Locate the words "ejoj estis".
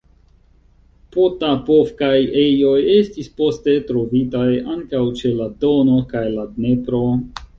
2.45-3.29